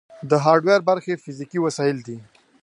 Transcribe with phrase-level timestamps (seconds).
[0.29, 2.17] د هارډویر برخې فزیکي وسایل دي.